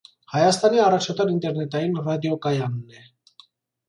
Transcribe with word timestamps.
Հայաստանի 0.35 0.79
առաջատար 0.85 1.29
ինտերնետային 1.33 1.99
ռադիոկայանն 2.07 2.81
է։ 3.01 3.05